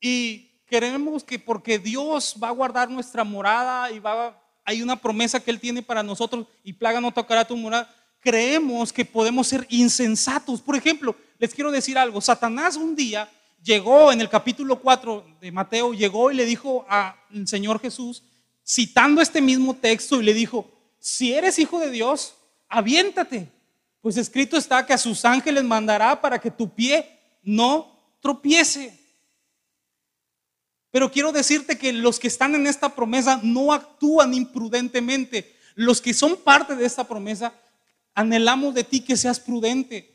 y 0.00 0.62
queremos 0.66 1.24
que 1.24 1.38
porque 1.38 1.78
Dios 1.78 2.36
va 2.42 2.48
a 2.48 2.52
guardar 2.52 2.90
nuestra 2.90 3.24
morada 3.24 3.90
y 3.90 3.98
va 3.98 4.42
hay 4.68 4.82
una 4.82 4.96
promesa 4.96 5.40
que 5.40 5.50
Él 5.50 5.58
tiene 5.58 5.82
para 5.82 6.02
nosotros 6.02 6.46
y 6.62 6.74
plaga 6.74 7.00
no 7.00 7.10
tocará 7.10 7.46
tu 7.46 7.56
morada, 7.56 7.88
creemos 8.20 8.92
que 8.92 9.04
podemos 9.04 9.46
ser 9.46 9.66
insensatos. 9.70 10.60
Por 10.60 10.76
ejemplo, 10.76 11.16
les 11.38 11.54
quiero 11.54 11.70
decir 11.70 11.96
algo, 11.98 12.20
Satanás 12.20 12.76
un 12.76 12.94
día 12.96 13.30
llegó 13.62 14.12
en 14.12 14.20
el 14.20 14.28
capítulo 14.28 14.80
4 14.80 15.36
de 15.40 15.52
Mateo, 15.52 15.92
llegó 15.92 16.30
y 16.30 16.34
le 16.34 16.44
dijo 16.44 16.86
al 16.88 17.14
Señor 17.46 17.80
Jesús, 17.80 18.22
citando 18.66 19.20
este 19.20 19.40
mismo 19.40 19.74
texto, 19.74 20.20
y 20.20 20.24
le 20.24 20.34
dijo, 20.34 20.70
si 20.98 21.32
eres 21.32 21.58
hijo 21.58 21.80
de 21.80 21.90
Dios, 21.90 22.34
aviéntate, 22.68 23.50
pues 24.00 24.16
escrito 24.16 24.56
está 24.56 24.84
que 24.84 24.92
a 24.92 24.98
sus 24.98 25.24
ángeles 25.24 25.64
mandará 25.64 26.20
para 26.20 26.38
que 26.38 26.50
tu 26.50 26.72
pie 26.74 27.18
no 27.42 27.98
tropiece. 28.20 28.98
Pero 30.90 31.10
quiero 31.10 31.32
decirte 31.32 31.78
que 31.78 31.92
los 31.92 32.18
que 32.18 32.28
están 32.28 32.54
en 32.54 32.66
esta 32.66 32.94
promesa 32.94 33.40
no 33.42 33.72
actúan 33.72 34.32
imprudentemente. 34.34 35.54
Los 35.74 36.00
que 36.00 36.14
son 36.14 36.36
parte 36.36 36.74
de 36.74 36.86
esta 36.86 37.04
promesa, 37.04 37.52
anhelamos 38.18 38.74
de 38.74 38.82
ti 38.82 38.98
que 38.98 39.16
seas 39.16 39.38
prudente. 39.38 40.12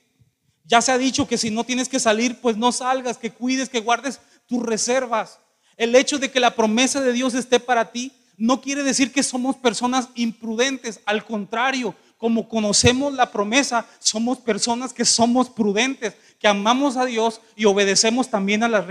Ya 0.65 0.81
se 0.81 0.91
ha 0.91 0.97
dicho 0.97 1.25
que 1.25 1.37
si 1.37 1.49
no 1.49 1.63
tienes 1.63 1.87
que 1.87 2.01
salir, 2.01 2.41
pues 2.41 2.57
no 2.57 2.73
salgas, 2.73 3.17
que 3.17 3.31
cuides, 3.31 3.69
que 3.69 3.79
guardes 3.79 4.19
tus 4.45 4.61
reservas. 4.61 5.39
El 5.77 5.95
hecho 5.95 6.19
de 6.19 6.29
que 6.29 6.41
la 6.41 6.53
promesa 6.53 6.99
de 6.99 7.13
Dios 7.13 7.33
esté 7.33 7.61
para 7.61 7.93
ti 7.93 8.11
no 8.35 8.59
quiere 8.59 8.83
decir 8.83 9.13
que 9.13 9.23
somos 9.23 9.55
personas 9.55 10.09
imprudentes. 10.15 10.99
Al 11.05 11.23
contrario, 11.23 11.95
como 12.17 12.49
conocemos 12.49 13.13
la 13.13 13.31
promesa, 13.31 13.85
somos 13.99 14.37
personas 14.37 14.91
que 14.91 15.05
somos 15.05 15.49
prudentes, 15.49 16.13
que 16.39 16.49
amamos 16.49 16.97
a 16.97 17.05
Dios 17.05 17.39
y 17.55 17.63
obedecemos 17.63 18.29
también 18.29 18.63
a 18.63 18.67
las, 18.67 18.85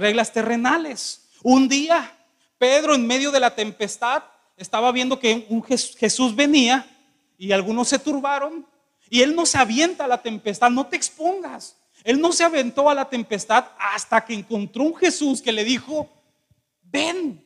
reglas 0.00 0.32
terrenales. 0.32 1.28
Un 1.44 1.68
día, 1.68 2.12
Pedro 2.58 2.96
en 2.96 3.06
medio 3.06 3.30
de 3.30 3.38
la 3.38 3.54
tempestad 3.54 4.24
estaba 4.56 4.90
viendo 4.90 5.20
que 5.20 5.46
un 5.48 5.62
Jesús 5.62 6.34
venía 6.34 6.90
y 7.38 7.52
algunos 7.52 7.88
se 7.88 7.98
turbaron 7.98 8.66
y 9.10 9.22
él 9.22 9.34
no 9.34 9.46
se 9.46 9.58
avienta 9.58 10.04
a 10.04 10.08
la 10.08 10.22
tempestad, 10.22 10.70
no 10.70 10.86
te 10.86 10.96
expongas. 10.96 11.76
Él 12.02 12.20
no 12.20 12.32
se 12.32 12.44
aventó 12.44 12.90
a 12.90 12.94
la 12.94 13.08
tempestad 13.08 13.66
hasta 13.78 14.24
que 14.24 14.34
encontró 14.34 14.84
un 14.84 14.96
Jesús 14.96 15.40
que 15.40 15.52
le 15.52 15.64
dijo, 15.64 16.08
ven. 16.82 17.42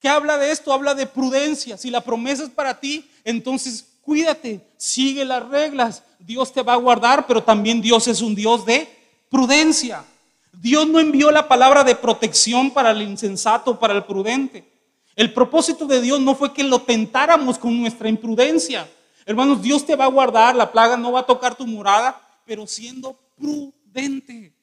¿Qué 0.00 0.08
habla 0.08 0.36
de 0.36 0.50
esto? 0.50 0.72
Habla 0.72 0.94
de 0.94 1.06
prudencia. 1.06 1.78
Si 1.78 1.90
la 1.90 2.00
promesa 2.00 2.42
es 2.42 2.50
para 2.50 2.78
ti, 2.80 3.08
entonces 3.24 3.86
cuídate, 4.02 4.60
sigue 4.76 5.24
las 5.24 5.48
reglas. 5.48 6.02
Dios 6.18 6.52
te 6.52 6.62
va 6.62 6.74
a 6.74 6.76
guardar, 6.76 7.26
pero 7.26 7.42
también 7.42 7.80
Dios 7.80 8.08
es 8.08 8.20
un 8.20 8.34
Dios 8.34 8.66
de 8.66 8.88
prudencia. 9.30 10.04
Dios 10.52 10.86
no 10.86 11.00
envió 11.00 11.30
la 11.30 11.48
palabra 11.48 11.84
de 11.84 11.94
protección 11.94 12.70
para 12.70 12.90
el 12.90 13.02
insensato, 13.02 13.78
para 13.78 13.94
el 13.94 14.04
prudente. 14.04 14.71
El 15.14 15.32
propósito 15.32 15.86
de 15.86 16.00
Dios 16.00 16.20
no 16.20 16.34
fue 16.34 16.52
que 16.52 16.62
lo 16.62 16.80
tentáramos 16.80 17.58
con 17.58 17.78
nuestra 17.78 18.08
imprudencia. 18.08 18.88
Hermanos, 19.26 19.62
Dios 19.62 19.84
te 19.84 19.94
va 19.94 20.04
a 20.04 20.08
guardar, 20.08 20.56
la 20.56 20.72
plaga 20.72 20.96
no 20.96 21.12
va 21.12 21.20
a 21.20 21.26
tocar 21.26 21.54
tu 21.54 21.66
morada, 21.66 22.20
pero 22.44 22.66
siendo 22.66 23.18
prudente. 23.36 24.54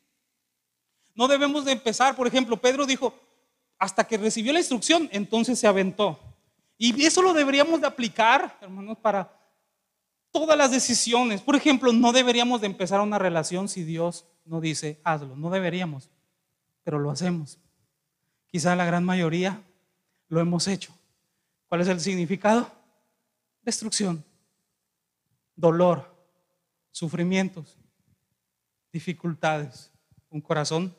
No 1.14 1.28
debemos 1.28 1.66
de 1.66 1.74
empezar, 1.74 2.16
por 2.16 2.28
ejemplo, 2.28 2.58
Pedro 2.58 2.86
dijo, 2.86 3.14
hasta 3.78 4.06
que 4.06 4.18
recibió 4.18 4.52
la 4.52 4.60
instrucción, 4.60 5.08
entonces 5.12 5.60
se 5.60 5.68
aventó. 5.68 6.20
Y 6.78 7.04
eso 7.04 7.22
lo 7.22 7.34
deberíamos 7.34 7.82
de 7.82 7.88
aplicar, 7.88 8.58
hermanos, 8.62 8.98
para 8.98 9.32
todas 10.32 10.58
las 10.58 10.72
decisiones. 10.72 11.42
Por 11.42 11.56
ejemplo, 11.56 11.92
no 11.94 12.12
deberíamos 12.12 12.62
de 12.62 12.68
empezar 12.68 13.02
una 13.02 13.20
relación 13.20 13.68
si 13.68 13.84
Dios 13.84 14.26
no 14.46 14.62
dice, 14.62 15.00
hazlo. 15.04 15.36
No 15.36 15.50
deberíamos, 15.50 16.10
pero 16.84 17.00
lo 17.00 17.12
hacemos. 17.12 17.60
Quizá 18.48 18.76
la 18.76 18.86
gran 18.86 19.04
mayoría 19.04 19.62
lo 20.30 20.40
hemos 20.40 20.68
hecho. 20.68 20.94
¿Cuál 21.68 21.82
es 21.82 21.88
el 21.88 22.00
significado? 22.00 22.72
Destrucción, 23.62 24.24
dolor, 25.56 26.16
sufrimientos, 26.92 27.78
dificultades, 28.92 29.92
un 30.30 30.42
corazón 30.42 30.96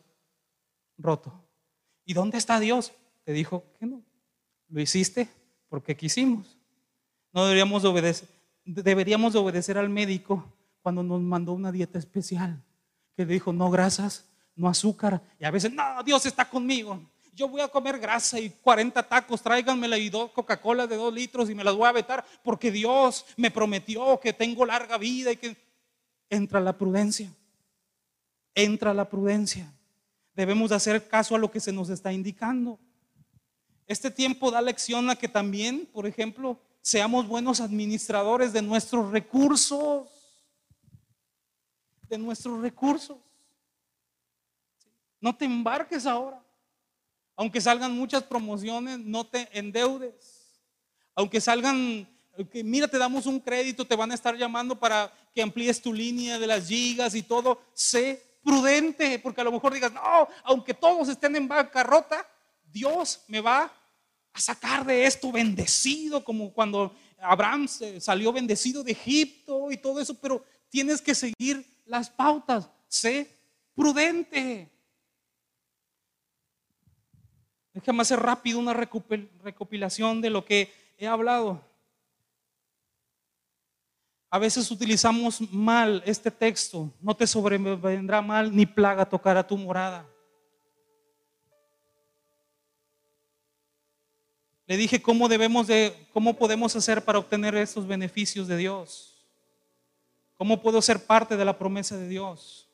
roto. 0.99 1.33
¿Y 2.05 2.13
dónde 2.13 2.39
está 2.39 2.61
Dios? 2.61 2.93
Te 3.25 3.33
dijo 3.33 3.65
que 3.79 3.87
no. 3.87 4.03
Lo 4.69 4.81
hiciste 4.81 5.29
porque 5.69 5.97
quisimos. 5.97 6.59
No 7.33 7.45
deberíamos 7.45 7.85
obedecer, 7.85 8.29
deberíamos 8.65 9.35
obedecer 9.35 9.79
al 9.79 9.89
médico 9.89 10.53
cuando 10.83 11.03
nos 11.03 11.21
mandó 11.21 11.53
una 11.53 11.71
dieta 11.71 11.99
especial, 11.99 12.63
que 13.17 13.25
dijo 13.27 13.53
no 13.53 13.71
grasas, 13.71 14.29
no 14.57 14.69
azúcar. 14.69 15.23
Y 15.39 15.45
a 15.45 15.51
veces, 15.51 15.73
no, 15.73 16.03
Dios 16.05 16.27
está 16.27 16.49
conmigo. 16.49 17.01
Yo 17.41 17.49
voy 17.49 17.63
a 17.63 17.69
comer 17.69 17.99
grasa 17.99 18.39
y 18.39 18.51
40 18.51 19.03
tacos, 19.03 19.41
tráiganmela 19.41 19.97
y 19.97 20.11
dos 20.11 20.31
Coca-Cola 20.33 20.87
de 20.87 20.97
dos 20.97 21.13
litros 21.13 21.49
y 21.49 21.55
me 21.55 21.65
las 21.65 21.75
voy 21.75 21.89
a 21.89 21.93
vetar 21.93 22.23
porque 22.45 22.71
Dios 22.71 23.25
me 23.37 23.51
prometió 23.51 24.21
que 24.21 24.35
tengo 24.35 24.67
larga 24.67 24.99
vida 24.99 25.33
y 25.33 25.37
que 25.37 25.57
entra 26.29 26.61
la 26.61 26.77
prudencia 26.77 27.33
entra 28.55 28.95
la 28.95 29.09
prudencia. 29.09 29.73
Debemos 30.35 30.73
hacer 30.73 31.07
caso 31.09 31.35
a 31.35 31.39
lo 31.39 31.51
que 31.51 31.61
se 31.61 31.73
nos 31.73 31.89
está 31.91 32.13
indicando. 32.13 32.79
Este 33.87 34.11
tiempo 34.11 34.51
da 34.51 34.63
lección 34.63 35.11
a 35.11 35.17
que 35.17 35.29
también, 35.29 35.89
por 35.93 36.07
ejemplo, 36.07 36.59
seamos 36.81 37.27
buenos 37.27 37.61
administradores 37.61 38.53
de 38.53 38.63
nuestros 38.63 39.11
recursos. 39.11 40.09
De 42.09 42.19
nuestros 42.19 42.61
recursos. 42.61 43.19
No 45.21 45.35
te 45.35 45.45
embarques 45.45 46.07
ahora. 46.07 46.43
Aunque 47.41 47.63
salgan 47.63 47.97
muchas 47.97 48.23
promociones, 48.23 48.99
no 48.99 49.27
te 49.27 49.49
endeudes. 49.59 50.13
Aunque 51.15 51.41
salgan, 51.41 52.07
mira, 52.53 52.87
te 52.87 52.99
damos 52.99 53.25
un 53.25 53.41
crédito, 53.41 53.87
te 53.87 53.97
van 53.97 54.11
a 54.11 54.15
estar 54.15 54.37
llamando 54.37 54.79
para 54.79 55.11
que 55.35 55.41
amplíes 55.41 55.81
tu 55.81 55.91
línea 55.91 56.39
de 56.39 56.47
las 56.47 56.69
gigas 56.69 57.15
y 57.15 57.23
todo. 57.23 57.63
Sé 57.73 58.23
prudente, 58.45 59.19
porque 59.21 59.41
a 59.41 59.45
lo 59.45 59.53
mejor 59.53 59.73
digas, 59.73 59.91
no, 59.91 60.29
aunque 60.45 60.75
todos 60.75 61.09
estén 61.09 61.35
en 61.35 61.49
bancarrota, 61.49 62.29
Dios 62.71 63.23
me 63.27 63.41
va 63.41 63.73
a 64.35 64.39
sacar 64.39 64.85
de 64.85 65.07
esto 65.07 65.33
bendecido, 65.33 66.23
como 66.23 66.53
cuando 66.53 66.95
Abraham 67.23 67.67
salió 68.01 68.35
bendecido 68.35 68.85
de 68.85 68.93
Egipto 68.93 69.71
y 69.71 69.79
todo 69.79 69.99
eso, 69.99 70.13
pero 70.13 70.45
tienes 70.69 71.01
que 71.01 71.15
seguir 71.15 71.65
las 71.87 72.11
pautas, 72.11 72.69
sé 72.87 73.35
prudente. 73.75 74.71
Déjame 77.81 78.03
hacer 78.03 78.21
rápido 78.21 78.59
una 78.59 78.75
recopilación 78.75 80.21
de 80.21 80.29
lo 80.29 80.45
que 80.45 80.71
he 80.99 81.07
hablado. 81.07 81.65
A 84.29 84.39
veces 84.39 84.71
utilizamos 84.71 85.41
mal 85.51 86.03
este 86.05 86.31
texto, 86.31 86.93
no 87.01 87.17
te 87.17 87.27
sobrevendrá 87.27 88.21
mal 88.21 88.55
ni 88.55 88.67
plaga 88.67 89.09
tocar 89.09 89.37
a 89.39 89.47
tu 89.47 89.57
morada. 89.57 90.07
Le 94.67 94.77
dije 94.77 95.01
cómo 95.01 95.27
debemos 95.27 95.67
de, 95.67 96.07
cómo 96.13 96.37
podemos 96.37 96.77
hacer 96.77 97.03
para 97.03 97.19
obtener 97.19 97.57
estos 97.57 97.87
beneficios 97.87 98.47
de 98.47 98.59
Dios. 98.59 99.27
¿Cómo 100.37 100.61
puedo 100.61 100.83
ser 100.83 101.05
parte 101.07 101.37
de 101.37 101.45
la 101.47 101.59
promesa 101.59 101.97
de 101.97 102.09
Dios? 102.09 102.69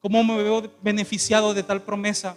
¿Cómo 0.00 0.24
me 0.24 0.42
veo 0.42 0.70
beneficiado 0.82 1.54
de 1.54 1.62
tal 1.62 1.82
promesa? 1.82 2.36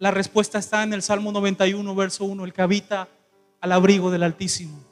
La 0.00 0.10
respuesta 0.10 0.58
está 0.58 0.82
en 0.82 0.94
el 0.94 1.02
Salmo 1.02 1.30
91, 1.30 1.94
verso 1.94 2.24
1, 2.24 2.44
el 2.44 2.52
que 2.52 2.62
habita 2.62 3.06
al 3.60 3.70
abrigo 3.70 4.10
del 4.10 4.22
Altísimo, 4.22 4.82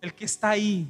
el 0.00 0.12
que 0.12 0.24
está 0.24 0.50
ahí 0.50 0.86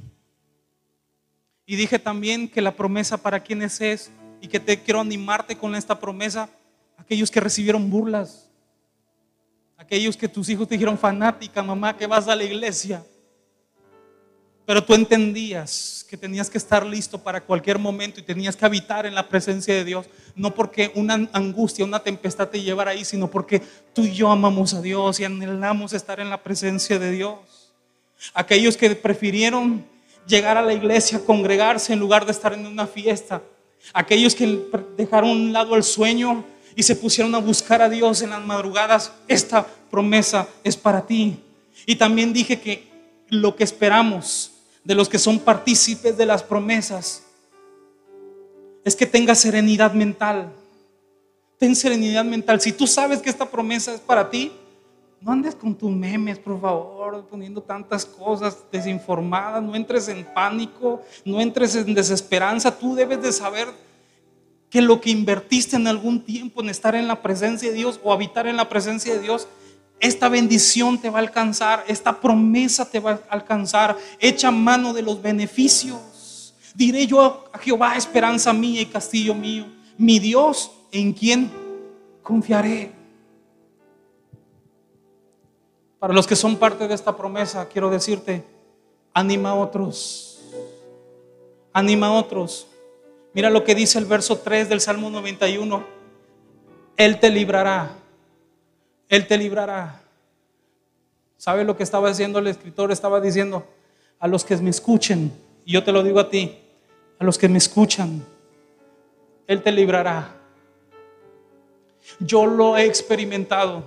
y 1.66 1.76
dije 1.76 1.98
también 1.98 2.48
que 2.48 2.62
la 2.62 2.74
promesa 2.74 3.18
para 3.18 3.40
quienes 3.40 3.80
es 3.82 4.10
y 4.40 4.48
que 4.48 4.58
te 4.58 4.80
quiero 4.80 5.00
animarte 5.00 5.56
con 5.56 5.74
esta 5.74 6.00
promesa, 6.00 6.48
aquellos 6.96 7.30
que 7.30 7.40
recibieron 7.40 7.88
burlas, 7.88 8.50
aquellos 9.76 10.16
que 10.16 10.28
tus 10.28 10.48
hijos 10.48 10.66
te 10.66 10.74
dijeron 10.74 10.98
fanática, 10.98 11.62
mamá, 11.62 11.96
que 11.96 12.06
vas 12.06 12.28
a 12.28 12.34
la 12.34 12.44
iglesia. 12.44 13.04
Pero 14.72 14.84
tú 14.84 14.94
entendías 14.94 16.06
que 16.08 16.16
tenías 16.16 16.48
que 16.48 16.56
estar 16.56 16.86
listo 16.86 17.22
para 17.22 17.42
cualquier 17.42 17.78
momento 17.78 18.20
y 18.20 18.22
tenías 18.22 18.56
que 18.56 18.64
habitar 18.64 19.04
en 19.04 19.14
la 19.14 19.28
presencia 19.28 19.74
de 19.74 19.84
Dios, 19.84 20.06
no 20.34 20.54
porque 20.54 20.90
una 20.94 21.28
angustia, 21.34 21.84
una 21.84 22.02
tempestad 22.02 22.48
te 22.48 22.62
llevara 22.62 22.92
ahí, 22.92 23.04
sino 23.04 23.30
porque 23.30 23.60
tú 23.92 24.00
y 24.00 24.14
yo 24.14 24.30
amamos 24.30 24.72
a 24.72 24.80
Dios 24.80 25.20
y 25.20 25.26
anhelamos 25.26 25.92
estar 25.92 26.20
en 26.20 26.30
la 26.30 26.42
presencia 26.42 26.98
de 26.98 27.10
Dios. 27.10 27.36
Aquellos 28.32 28.78
que 28.78 28.88
prefirieron 28.94 29.84
llegar 30.26 30.56
a 30.56 30.62
la 30.62 30.72
iglesia, 30.72 31.22
congregarse 31.22 31.92
en 31.92 31.98
lugar 31.98 32.24
de 32.24 32.32
estar 32.32 32.54
en 32.54 32.64
una 32.64 32.86
fiesta. 32.86 33.42
Aquellos 33.92 34.34
que 34.34 34.58
dejaron 34.96 35.28
a 35.28 35.32
un 35.34 35.52
lado 35.52 35.76
el 35.76 35.82
sueño 35.82 36.46
y 36.74 36.82
se 36.82 36.96
pusieron 36.96 37.34
a 37.34 37.40
buscar 37.40 37.82
a 37.82 37.90
Dios 37.90 38.22
en 38.22 38.30
las 38.30 38.42
madrugadas, 38.42 39.12
esta 39.28 39.66
promesa 39.90 40.48
es 40.64 40.78
para 40.78 41.06
ti. 41.06 41.40
Y 41.84 41.96
también 41.96 42.32
dije 42.32 42.58
que 42.58 42.90
lo 43.28 43.54
que 43.54 43.64
esperamos 43.64 44.51
de 44.84 44.94
los 44.94 45.08
que 45.08 45.18
son 45.18 45.38
partícipes 45.38 46.16
de 46.16 46.26
las 46.26 46.42
promesas 46.42 47.24
es 48.84 48.96
que 48.96 49.06
tengas 49.06 49.38
serenidad 49.38 49.92
mental. 49.92 50.52
Ten 51.58 51.76
serenidad 51.76 52.24
mental. 52.24 52.60
Si 52.60 52.72
tú 52.72 52.86
sabes 52.86 53.22
que 53.22 53.30
esta 53.30 53.48
promesa 53.48 53.94
es 53.94 54.00
para 54.00 54.28
ti, 54.28 54.52
no 55.20 55.30
andes 55.30 55.54
con 55.54 55.76
tus 55.76 55.92
memes, 55.92 56.38
por 56.40 56.60
favor, 56.60 57.24
poniendo 57.30 57.62
tantas 57.62 58.04
cosas 58.04 58.58
desinformadas, 58.72 59.62
no 59.62 59.76
entres 59.76 60.08
en 60.08 60.24
pánico, 60.34 61.00
no 61.24 61.40
entres 61.40 61.76
en 61.76 61.94
desesperanza, 61.94 62.76
tú 62.76 62.96
debes 62.96 63.22
de 63.22 63.30
saber 63.30 63.68
que 64.68 64.82
lo 64.82 65.00
que 65.00 65.10
invertiste 65.10 65.76
en 65.76 65.86
algún 65.86 66.24
tiempo 66.24 66.60
en 66.60 66.70
estar 66.70 66.96
en 66.96 67.06
la 67.06 67.22
presencia 67.22 67.70
de 67.70 67.76
Dios 67.76 68.00
o 68.02 68.12
habitar 68.12 68.48
en 68.48 68.56
la 68.56 68.68
presencia 68.68 69.14
de 69.14 69.20
Dios, 69.20 69.46
esta 70.02 70.28
bendición 70.28 70.98
te 70.98 71.10
va 71.10 71.20
a 71.20 71.22
alcanzar, 71.22 71.84
esta 71.86 72.20
promesa 72.20 72.90
te 72.90 72.98
va 72.98 73.12
a 73.12 73.20
alcanzar, 73.28 73.96
echa 74.18 74.50
mano 74.50 74.92
de 74.92 75.00
los 75.00 75.22
beneficios. 75.22 76.54
Diré 76.74 77.06
yo 77.06 77.44
a 77.52 77.58
Jehová, 77.58 77.96
esperanza 77.96 78.52
mía 78.52 78.80
y 78.80 78.86
castillo 78.86 79.32
mío, 79.32 79.64
mi 79.96 80.18
Dios 80.18 80.72
en 80.90 81.12
quien 81.12 81.52
confiaré. 82.20 82.90
Para 86.00 86.12
los 86.12 86.26
que 86.26 86.34
son 86.34 86.56
parte 86.56 86.88
de 86.88 86.94
esta 86.94 87.16
promesa, 87.16 87.68
quiero 87.68 87.88
decirte, 87.88 88.44
anima 89.14 89.50
a 89.50 89.54
otros. 89.54 90.42
Anima 91.72 92.08
a 92.08 92.12
otros. 92.14 92.66
Mira 93.34 93.50
lo 93.50 93.62
que 93.62 93.76
dice 93.76 94.00
el 94.00 94.06
verso 94.06 94.38
3 94.38 94.68
del 94.68 94.80
Salmo 94.80 95.10
91. 95.10 95.84
Él 96.96 97.20
te 97.20 97.30
librará. 97.30 98.01
Él 99.12 99.26
te 99.26 99.36
librará. 99.36 100.00
¿Sabe 101.36 101.64
lo 101.64 101.76
que 101.76 101.82
estaba 101.82 102.08
diciendo 102.08 102.38
el 102.38 102.46
escritor? 102.46 102.90
Estaba 102.90 103.20
diciendo 103.20 103.66
a 104.18 104.26
los 104.26 104.42
que 104.42 104.56
me 104.56 104.70
escuchen, 104.70 105.30
y 105.66 105.72
yo 105.72 105.84
te 105.84 105.92
lo 105.92 106.02
digo 106.02 106.18
a 106.18 106.30
ti, 106.30 106.56
a 107.18 107.24
los 107.24 107.36
que 107.36 107.46
me 107.46 107.58
escuchan, 107.58 108.24
Él 109.46 109.62
te 109.62 109.70
librará. 109.70 110.34
Yo 112.20 112.46
lo 112.46 112.78
he 112.78 112.86
experimentado 112.86 113.84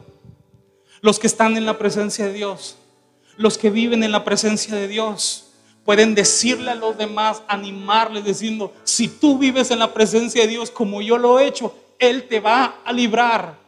los 1.02 1.18
que 1.18 1.26
están 1.26 1.58
en 1.58 1.66
la 1.66 1.80
presencia 1.80 2.28
de 2.28 2.34
Dios, 2.34 2.78
los 3.36 3.58
que 3.58 3.72
viven 3.72 4.04
en 4.04 4.12
la 4.12 4.24
presencia 4.24 4.76
de 4.76 4.88
Dios, 4.88 5.54
pueden 5.86 6.14
decirle 6.14 6.70
a 6.70 6.76
los 6.76 7.00
demás, 7.00 7.42
animarles 7.48 8.26
diciendo, 8.26 8.76
si 8.84 9.08
tú 9.08 9.40
vives 9.40 9.72
en 9.72 9.80
la 9.80 9.92
presencia 9.92 10.44
de 10.44 10.50
Dios 10.50 10.70
como 10.70 11.02
yo 11.02 11.18
lo 11.18 11.40
he 11.40 11.48
hecho, 11.48 11.76
Él 11.98 12.28
te 12.28 12.40
va 12.40 12.82
a 12.86 12.94
librar. 12.94 13.65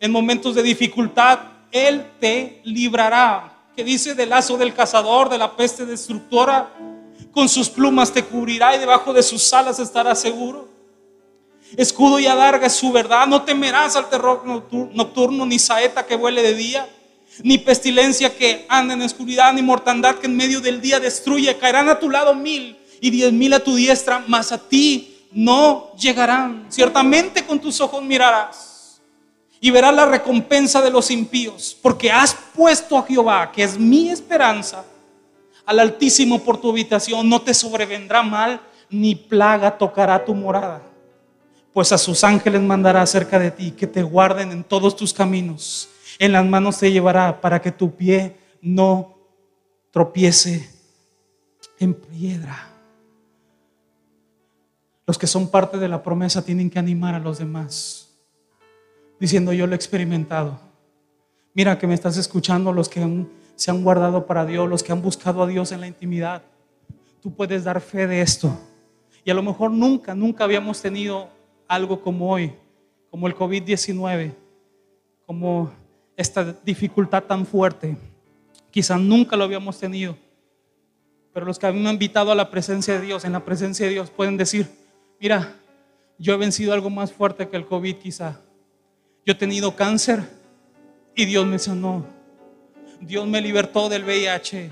En 0.00 0.12
momentos 0.12 0.54
de 0.54 0.62
dificultad, 0.62 1.38
Él 1.72 2.06
te 2.20 2.60
librará. 2.64 3.52
Que 3.74 3.84
dice 3.84 4.14
del 4.14 4.30
lazo 4.30 4.56
del 4.56 4.74
cazador, 4.74 5.28
de 5.28 5.38
la 5.38 5.54
peste 5.54 5.84
destructora, 5.84 6.70
con 7.32 7.48
sus 7.48 7.68
plumas 7.68 8.12
te 8.12 8.24
cubrirá 8.24 8.74
y 8.74 8.78
debajo 8.78 9.12
de 9.12 9.22
sus 9.22 9.52
alas 9.52 9.78
estarás 9.78 10.20
seguro. 10.20 10.68
Escudo 11.76 12.18
y 12.18 12.26
adarga 12.26 12.68
es 12.68 12.72
su 12.74 12.90
verdad. 12.92 13.26
No 13.26 13.42
temerás 13.42 13.96
al 13.96 14.08
terror 14.08 14.42
nocturno, 14.46 15.44
ni 15.44 15.58
saeta 15.58 16.06
que 16.06 16.16
vuele 16.16 16.42
de 16.42 16.54
día, 16.54 16.88
ni 17.42 17.58
pestilencia 17.58 18.34
que 18.34 18.64
anda 18.68 18.94
en 18.94 19.02
oscuridad, 19.02 19.52
ni 19.52 19.60
mortandad 19.60 20.16
que 20.16 20.26
en 20.26 20.36
medio 20.36 20.60
del 20.60 20.80
día 20.80 21.00
destruye. 21.00 21.56
Caerán 21.58 21.90
a 21.90 21.98
tu 21.98 22.08
lado 22.08 22.34
mil 22.34 22.78
y 23.00 23.10
diez 23.10 23.32
mil 23.32 23.52
a 23.52 23.60
tu 23.60 23.74
diestra, 23.74 24.24
mas 24.26 24.52
a 24.52 24.58
ti 24.58 25.26
no 25.32 25.92
llegarán. 25.98 26.66
Ciertamente 26.70 27.44
con 27.44 27.58
tus 27.58 27.80
ojos 27.80 28.02
mirarás 28.02 28.75
y 29.60 29.70
verás 29.70 29.94
la 29.94 30.06
recompensa 30.06 30.82
de 30.82 30.90
los 30.90 31.10
impíos, 31.10 31.76
porque 31.80 32.10
has 32.10 32.34
puesto 32.54 32.96
a 32.96 33.02
Jehová, 33.02 33.50
que 33.52 33.62
es 33.62 33.78
mi 33.78 34.10
esperanza, 34.10 34.84
al 35.64 35.80
Altísimo 35.80 36.42
por 36.42 36.60
tu 36.60 36.70
habitación. 36.70 37.28
No 37.28 37.42
te 37.42 37.52
sobrevendrá 37.52 38.22
mal, 38.22 38.60
ni 38.90 39.14
plaga 39.14 39.76
tocará 39.76 40.24
tu 40.24 40.34
morada 40.34 40.82
pues 41.76 41.92
a 41.92 41.98
sus 41.98 42.24
ángeles 42.24 42.62
mandará 42.62 43.04
cerca 43.04 43.38
de 43.38 43.50
ti 43.50 43.70
que 43.72 43.86
te 43.86 44.02
guarden 44.02 44.50
en 44.50 44.64
todos 44.64 44.96
tus 44.96 45.12
caminos. 45.12 45.90
En 46.18 46.32
las 46.32 46.46
manos 46.46 46.78
te 46.78 46.90
llevará 46.90 47.38
para 47.38 47.60
que 47.60 47.70
tu 47.70 47.94
pie 47.94 48.34
no 48.62 49.18
tropiece 49.90 50.70
en 51.78 51.92
piedra. 51.92 52.70
Los 55.06 55.18
que 55.18 55.26
son 55.26 55.50
parte 55.50 55.76
de 55.76 55.86
la 55.86 56.02
promesa 56.02 56.42
tienen 56.42 56.70
que 56.70 56.78
animar 56.78 57.14
a 57.14 57.18
los 57.18 57.36
demás, 57.36 58.05
diciendo 59.18 59.52
yo 59.52 59.66
lo 59.66 59.72
he 59.72 59.76
experimentado. 59.76 60.58
Mira 61.54 61.78
que 61.78 61.86
me 61.86 61.94
estás 61.94 62.16
escuchando 62.16 62.72
los 62.72 62.88
que 62.88 63.26
se 63.54 63.70
han 63.70 63.82
guardado 63.82 64.26
para 64.26 64.44
Dios, 64.44 64.68
los 64.68 64.82
que 64.82 64.92
han 64.92 65.02
buscado 65.02 65.42
a 65.42 65.46
Dios 65.46 65.72
en 65.72 65.80
la 65.80 65.86
intimidad. 65.86 66.42
Tú 67.22 67.32
puedes 67.34 67.64
dar 67.64 67.80
fe 67.80 68.06
de 68.06 68.20
esto. 68.20 68.56
Y 69.24 69.30
a 69.30 69.34
lo 69.34 69.42
mejor 69.42 69.70
nunca, 69.70 70.14
nunca 70.14 70.44
habíamos 70.44 70.80
tenido 70.80 71.28
algo 71.66 72.00
como 72.00 72.30
hoy, 72.30 72.52
como 73.10 73.26
el 73.26 73.34
COVID-19, 73.34 74.32
como 75.24 75.72
esta 76.16 76.44
dificultad 76.64 77.24
tan 77.24 77.44
fuerte. 77.44 77.96
Quizás 78.70 79.00
nunca 79.00 79.36
lo 79.36 79.44
habíamos 79.44 79.78
tenido, 79.78 80.16
pero 81.32 81.46
los 81.46 81.58
que 81.58 81.66
han 81.66 81.76
invitado 81.76 82.30
a 82.30 82.34
la 82.34 82.50
presencia 82.50 82.94
de 82.94 83.06
Dios, 83.06 83.24
en 83.24 83.32
la 83.32 83.44
presencia 83.44 83.86
de 83.86 83.92
Dios, 83.92 84.10
pueden 84.10 84.36
decir, 84.36 84.68
mira, 85.18 85.56
yo 86.18 86.34
he 86.34 86.36
vencido 86.36 86.72
algo 86.72 86.90
más 86.90 87.12
fuerte 87.12 87.48
que 87.48 87.56
el 87.56 87.66
COVID 87.66 87.96
quizá. 87.96 88.40
Yo 89.26 89.32
he 89.32 89.34
tenido 89.34 89.76
cáncer 89.76 90.22
y 91.14 91.26
Dios 91.26 91.44
me 91.44 91.58
sanó. 91.58 92.06
Dios 93.00 93.26
me 93.26 93.42
libertó 93.42 93.90
del 93.90 94.04
VIH. 94.04 94.70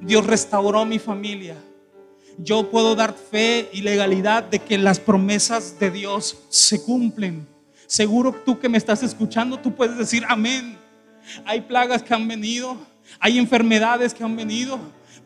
Dios 0.00 0.26
restauró 0.26 0.86
mi 0.86 0.98
familia 0.98 1.56
yo 2.38 2.70
puedo 2.70 2.94
dar 2.94 3.14
fe 3.14 3.68
y 3.72 3.82
legalidad 3.82 4.44
de 4.44 4.58
que 4.58 4.78
las 4.78 4.98
promesas 4.98 5.78
de 5.78 5.90
Dios 5.90 6.38
se 6.48 6.82
cumplen. 6.82 7.46
Seguro 7.86 8.34
tú 8.44 8.58
que 8.58 8.68
me 8.68 8.78
estás 8.78 9.02
escuchando, 9.02 9.58
tú 9.58 9.74
puedes 9.74 9.96
decir 9.96 10.24
amén. 10.28 10.76
Hay 11.44 11.60
plagas 11.62 12.02
que 12.02 12.12
han 12.12 12.26
venido, 12.26 12.76
hay 13.20 13.38
enfermedades 13.38 14.12
que 14.12 14.24
han 14.24 14.36
venido, 14.36 14.78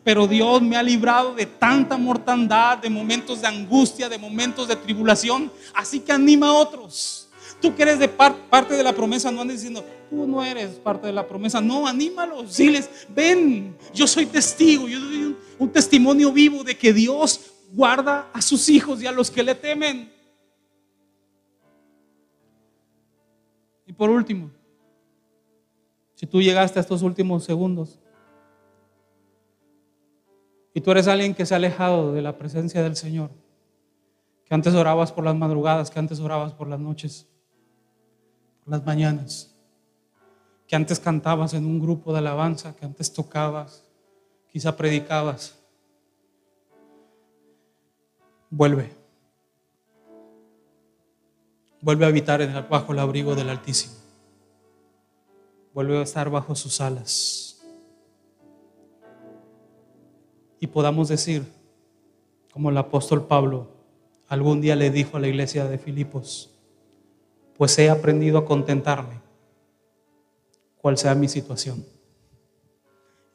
pero 0.03 0.27
Dios 0.27 0.61
me 0.61 0.77
ha 0.77 0.83
librado 0.83 1.33
de 1.33 1.45
tanta 1.45 1.97
mortandad, 1.97 2.77
de 2.77 2.89
momentos 2.89 3.41
de 3.41 3.47
angustia, 3.47 4.07
de 4.07 4.17
momentos 4.17 4.67
de 4.67 4.75
tribulación. 4.75 5.51
Así 5.73 5.99
que 5.99 6.11
anima 6.11 6.49
a 6.49 6.53
otros. 6.53 7.28
Tú 7.61 7.75
que 7.75 7.83
eres 7.83 7.99
de 7.99 8.07
parte 8.07 8.75
de 8.75 8.83
la 8.83 8.93
promesa, 8.93 9.31
no 9.31 9.41
andes 9.41 9.57
diciendo, 9.57 9.83
tú 10.09 10.27
no 10.27 10.43
eres 10.43 10.75
parte 10.75 11.07
de 11.07 11.13
la 11.13 11.27
promesa. 11.27 11.59
No, 11.59 11.87
anímalos, 11.87 12.55
diles, 12.55 12.89
ven, 13.09 13.75
yo 13.93 14.07
soy 14.07 14.25
testigo, 14.25 14.87
yo 14.87 14.99
soy 14.99 15.35
un, 15.57 15.69
testimonio 15.69 16.31
vivo 16.31 16.63
de 16.63 16.77
que 16.77 16.93
Dios 16.93 17.51
guarda 17.73 18.29
a 18.33 18.41
sus 18.41 18.69
hijos 18.69 19.01
y 19.01 19.07
a 19.07 19.11
los 19.11 19.29
que 19.29 19.43
le 19.43 19.55
temen. 19.55 20.11
Y 23.85 23.93
por 23.93 24.09
último, 24.09 24.51
si 26.15 26.25
tú 26.25 26.41
llegaste 26.41 26.79
a 26.79 26.81
estos 26.81 27.01
últimos 27.01 27.43
segundos 27.43 27.99
y 30.73 30.81
tú 30.81 30.91
eres 30.91 31.07
alguien 31.07 31.33
que 31.33 31.45
se 31.45 31.53
ha 31.53 31.57
alejado 31.57 32.13
de 32.13 32.21
la 32.21 32.37
presencia 32.37 32.83
del 32.83 32.95
Señor, 32.95 33.31
que 34.45 34.55
antes 34.55 34.73
orabas 34.73 35.11
por 35.11 35.23
las 35.23 35.35
madrugadas, 35.35 35.91
que 35.91 35.99
antes 35.99 36.19
orabas 36.19 36.53
por 36.53 36.67
las 36.67 36.79
noches, 36.79 37.27
las 38.69 38.85
mañanas, 38.85 39.55
que 40.67 40.75
antes 40.75 40.99
cantabas 40.99 41.53
en 41.53 41.65
un 41.65 41.79
grupo 41.79 42.11
de 42.11 42.19
alabanza, 42.19 42.75
que 42.75 42.85
antes 42.85 43.11
tocabas, 43.11 43.83
quizá 44.51 44.75
predicabas. 44.75 45.57
Vuelve. 48.49 48.91
Vuelve 51.81 52.05
a 52.05 52.09
habitar 52.09 52.41
en 52.41 52.51
el, 52.51 52.63
bajo 52.63 52.93
el 52.93 52.99
abrigo 52.99 53.35
del 53.35 53.49
Altísimo. 53.49 53.95
Vuelve 55.73 55.97
a 55.97 56.03
estar 56.03 56.29
bajo 56.29 56.55
sus 56.55 56.81
alas. 56.81 57.61
Y 60.59 60.67
podamos 60.67 61.07
decir, 61.07 61.45
como 62.51 62.69
el 62.69 62.77
apóstol 62.77 63.25
Pablo 63.25 63.67
algún 64.27 64.61
día 64.61 64.75
le 64.75 64.91
dijo 64.91 65.17
a 65.17 65.19
la 65.19 65.27
iglesia 65.27 65.65
de 65.65 65.79
Filipos, 65.79 66.51
pues 67.59 67.77
he 67.77 67.89
aprendido 67.89 68.37
a 68.37 68.45
contentarme, 68.45 69.19
cual 70.77 70.97
sea 70.97 71.13
mi 71.13 71.27
situación. 71.27 71.85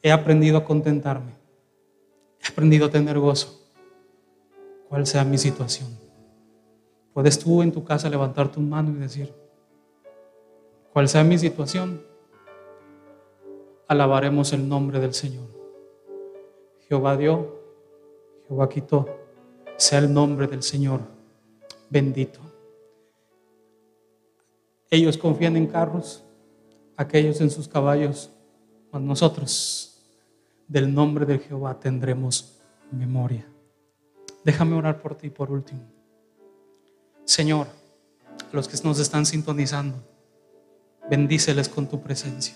He 0.02 0.10
aprendido 0.10 0.56
a 0.56 0.64
contentarme. 0.64 1.34
He 2.42 2.48
aprendido 2.48 2.86
a 2.86 2.90
tener 2.90 3.18
gozo. 3.18 3.60
Cual 4.88 5.06
sea 5.06 5.24
mi 5.24 5.36
situación. 5.36 5.90
Puedes 7.12 7.38
tú 7.38 7.60
en 7.60 7.70
tu 7.70 7.84
casa 7.84 8.08
levantar 8.08 8.50
tu 8.50 8.60
mano 8.60 8.92
y 8.92 8.94
decir, 8.94 9.30
cual 10.94 11.06
sea 11.06 11.22
mi 11.22 11.36
situación, 11.36 12.02
alabaremos 13.88 14.54
el 14.54 14.66
nombre 14.66 15.00
del 15.00 15.12
Señor. 15.12 15.48
Jehová 16.88 17.18
dio, 17.18 17.60
Jehová 18.48 18.70
quitó, 18.70 19.06
sea 19.76 19.98
el 19.98 20.14
nombre 20.14 20.46
del 20.46 20.62
Señor 20.62 21.00
bendito. 21.90 22.53
Ellos 24.94 25.18
confían 25.18 25.56
en 25.56 25.66
carros, 25.66 26.22
aquellos 26.96 27.40
en 27.40 27.50
sus 27.50 27.66
caballos, 27.66 28.30
mas 28.92 29.02
nosotros 29.02 30.00
del 30.68 30.94
nombre 30.94 31.26
de 31.26 31.40
Jehová 31.40 31.80
tendremos 31.80 32.60
memoria. 32.92 33.44
Déjame 34.44 34.76
orar 34.76 35.02
por 35.02 35.16
ti 35.16 35.30
por 35.30 35.50
último. 35.50 35.80
Señor, 37.24 37.66
los 38.52 38.68
que 38.68 38.76
nos 38.86 39.00
están 39.00 39.26
sintonizando, 39.26 39.96
bendíceles 41.10 41.68
con 41.68 41.88
tu 41.88 42.00
presencia. 42.00 42.54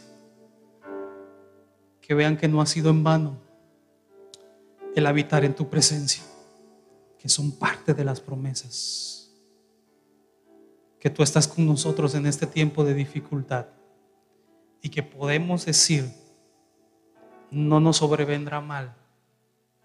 Que 2.01 2.14
vean 2.14 2.37
que 2.37 2.46
no 2.46 2.61
ha 2.61 2.66
sido 2.66 2.90
en 2.90 3.03
vano 3.03 3.37
el 4.94 5.07
habitar 5.07 5.44
en 5.44 5.57
tu 5.57 5.68
presencia, 5.68 6.22
que 7.18 7.29
son 7.29 7.51
parte 7.51 7.94
de 7.94 8.05
las 8.05 8.20
promesas. 8.20 9.28
Que 10.99 11.11
tú 11.11 11.23
estás 11.23 11.47
con 11.47 11.67
nosotros 11.67 12.15
en 12.15 12.27
este 12.27 12.47
tiempo 12.47 12.85
de 12.85 12.95
dificultad 12.95 13.67
y 14.83 14.89
que 14.89 15.03
podemos 15.03 15.67
decir, 15.67 16.11
no 17.51 17.81
nos 17.81 17.99
sobrevendrá 17.99 18.61
mal, 18.61 18.95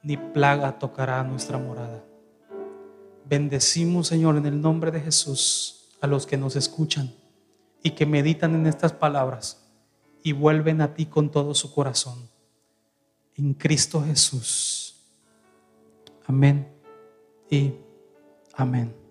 ni 0.01 0.17
plaga 0.17 0.77
tocará 0.79 1.23
nuestra 1.23 1.57
morada. 1.57 2.03
Bendecimos, 3.25 4.07
Señor, 4.07 4.37
en 4.37 4.45
el 4.45 4.61
nombre 4.61 4.91
de 4.91 4.99
Jesús 4.99 5.89
a 6.01 6.07
los 6.07 6.25
que 6.25 6.37
nos 6.37 6.55
escuchan 6.55 7.13
y 7.81 7.91
que 7.91 8.05
meditan 8.05 8.55
en 8.55 8.67
estas 8.67 8.91
palabras 8.91 9.63
y 10.23 10.33
vuelven 10.33 10.81
a 10.81 10.93
ti 10.93 11.05
con 11.05 11.31
todo 11.31 11.53
su 11.53 11.73
corazón. 11.73 12.29
En 13.35 13.53
Cristo 13.53 14.03
Jesús. 14.03 14.95
Amén 16.25 16.67
y 17.49 17.73
amén. 18.53 19.02